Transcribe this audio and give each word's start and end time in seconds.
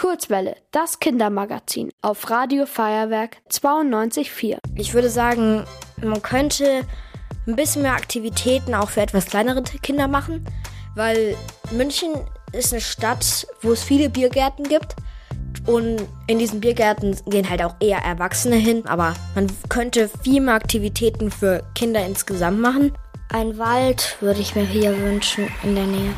Kurzwelle, 0.00 0.56
das 0.70 0.98
Kindermagazin 0.98 1.90
auf 2.00 2.30
Radio 2.30 2.64
Feuerwerk 2.64 3.36
92.4. 3.50 4.56
Ich 4.74 4.94
würde 4.94 5.10
sagen, 5.10 5.64
man 6.02 6.22
könnte 6.22 6.86
ein 7.46 7.54
bisschen 7.54 7.82
mehr 7.82 7.92
Aktivitäten 7.92 8.74
auch 8.74 8.88
für 8.88 9.02
etwas 9.02 9.26
kleinere 9.26 9.62
Kinder 9.62 10.08
machen, 10.08 10.46
weil 10.96 11.36
München 11.70 12.14
ist 12.52 12.72
eine 12.72 12.80
Stadt, 12.80 13.46
wo 13.60 13.72
es 13.72 13.82
viele 13.82 14.08
Biergärten 14.08 14.66
gibt. 14.66 14.96
Und 15.66 16.08
in 16.28 16.38
diesen 16.38 16.60
Biergärten 16.60 17.14
gehen 17.26 17.50
halt 17.50 17.62
auch 17.62 17.74
eher 17.78 17.98
Erwachsene 17.98 18.56
hin, 18.56 18.86
aber 18.86 19.12
man 19.34 19.48
könnte 19.68 20.08
viel 20.22 20.40
mehr 20.40 20.54
Aktivitäten 20.54 21.30
für 21.30 21.62
Kinder 21.74 22.06
insgesamt 22.06 22.58
machen. 22.58 22.92
Ein 23.34 23.58
Wald 23.58 24.16
würde 24.22 24.40
ich 24.40 24.54
mir 24.54 24.64
hier 24.64 24.98
wünschen 24.98 25.46
in 25.62 25.74
der 25.74 25.84
Nähe. 25.84 26.14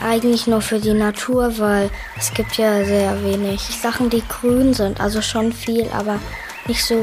Eigentlich 0.00 0.46
nur 0.46 0.60
für 0.60 0.78
die 0.78 0.92
Natur, 0.92 1.58
weil 1.58 1.90
es 2.16 2.32
gibt 2.32 2.56
ja 2.56 2.84
sehr 2.84 3.22
wenig 3.24 3.60
Sachen, 3.60 4.10
die 4.10 4.22
grün 4.28 4.72
sind. 4.72 5.00
Also 5.00 5.22
schon 5.22 5.52
viel, 5.52 5.88
aber 5.92 6.20
nicht 6.68 6.84
so 6.84 6.94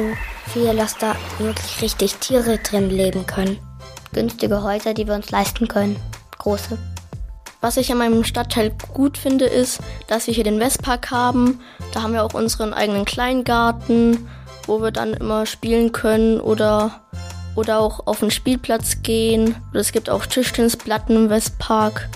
viel, 0.54 0.76
dass 0.76 0.98
da 0.98 1.16
wirklich 1.38 1.82
richtig 1.82 2.16
Tiere 2.16 2.58
drin 2.58 2.90
leben 2.90 3.26
können. 3.26 3.60
Günstige 4.14 4.64
Häuser, 4.64 4.94
die 4.94 5.08
wir 5.08 5.14
uns 5.14 5.30
leisten 5.30 5.68
können. 5.68 5.98
Große. 6.38 6.78
Was 7.60 7.78
ich 7.78 7.92
an 7.92 7.98
meinem 7.98 8.24
Stadtteil 8.24 8.72
gut 8.94 9.18
finde, 9.18 9.46
ist, 9.46 9.80
dass 10.08 10.28
wir 10.28 10.34
hier 10.34 10.44
den 10.44 10.60
Westpark 10.60 11.12
haben. 11.12 11.60
Da 11.94 12.02
haben 12.02 12.14
wir 12.14 12.24
auch 12.24 12.34
unseren 12.34 12.74
eigenen 12.74 13.04
Kleingarten, 13.04 14.30
wo 14.68 14.82
wir 14.82 14.92
dann 14.92 15.14
immer 15.14 15.46
spielen 15.46 15.92
können 15.92 16.40
oder, 16.40 17.02
oder 17.56 17.80
auch 17.80 18.08
auf 18.08 18.20
den 18.20 18.32
Spielplatz 18.32 19.02
gehen. 19.02 19.56
Oder 19.72 19.82
es 19.82 19.92
gibt 19.92 20.10
auch 20.10 20.26
Tischtennisplatten 20.26 21.16
im 21.16 21.30
Westpark 21.30 22.08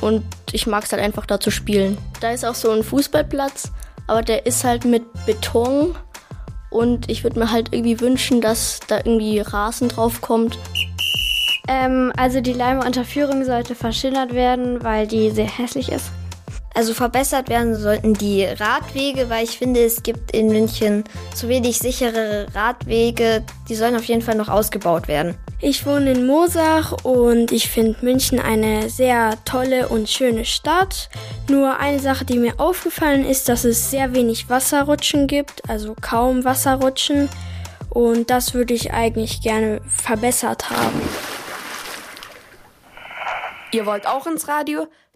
und 0.00 0.24
ich 0.52 0.66
mag 0.66 0.84
es 0.84 0.92
halt 0.92 1.02
einfach 1.02 1.26
da 1.26 1.40
zu 1.40 1.50
spielen. 1.50 1.98
Da 2.20 2.30
ist 2.30 2.44
auch 2.44 2.54
so 2.54 2.70
ein 2.70 2.82
Fußballplatz, 2.82 3.72
aber 4.06 4.22
der 4.22 4.46
ist 4.46 4.64
halt 4.64 4.84
mit 4.84 5.04
Beton 5.26 5.94
und 6.70 7.10
ich 7.10 7.24
würde 7.24 7.38
mir 7.38 7.50
halt 7.50 7.72
irgendwie 7.72 8.00
wünschen, 8.00 8.40
dass 8.40 8.80
da 8.86 8.98
irgendwie 8.98 9.40
Rasen 9.40 9.88
drauf 9.88 10.20
kommt. 10.20 10.58
Ähm, 11.68 12.12
also 12.16 12.40
die 12.40 12.52
Leimunterführung 12.52 13.44
sollte 13.44 13.74
verschönert 13.74 14.34
werden, 14.34 14.82
weil 14.82 15.06
die 15.06 15.30
sehr 15.30 15.48
hässlich 15.48 15.90
ist. 15.90 16.10
Also 16.72 16.94
verbessert 16.94 17.48
werden 17.48 17.74
sollten 17.74 18.14
die 18.14 18.44
Radwege, 18.44 19.28
weil 19.28 19.44
ich 19.44 19.58
finde, 19.58 19.84
es 19.84 20.02
gibt 20.02 20.30
in 20.30 20.48
München 20.48 21.04
zu 21.34 21.48
wenig 21.48 21.78
sichere 21.78 22.46
Radwege. 22.54 23.42
Die 23.68 23.74
sollen 23.74 23.96
auf 23.96 24.04
jeden 24.04 24.22
Fall 24.22 24.36
noch 24.36 24.48
ausgebaut 24.48 25.08
werden. 25.08 25.34
Ich 25.60 25.84
wohne 25.84 26.12
in 26.12 26.26
Mosach 26.26 27.04
und 27.04 27.52
ich 27.52 27.68
finde 27.68 27.98
München 28.02 28.38
eine 28.38 28.88
sehr 28.88 29.34
tolle 29.44 29.88
und 29.88 30.08
schöne 30.08 30.44
Stadt. 30.44 31.10
Nur 31.48 31.78
eine 31.78 31.98
Sache, 31.98 32.24
die 32.24 32.38
mir 32.38 32.58
aufgefallen 32.58 33.26
ist, 33.26 33.48
dass 33.48 33.64
es 33.64 33.90
sehr 33.90 34.14
wenig 34.14 34.48
Wasserrutschen 34.48 35.26
gibt, 35.26 35.68
also 35.68 35.94
kaum 36.00 36.44
Wasserrutschen. 36.44 37.28
Und 37.90 38.30
das 38.30 38.54
würde 38.54 38.72
ich 38.72 38.92
eigentlich 38.92 39.42
gerne 39.42 39.80
verbessert 39.88 40.70
haben. 40.70 41.02
Ihr 43.72 43.84
wollt 43.86 44.06
auch 44.06 44.26
ins 44.26 44.48
Radio? 44.48 44.86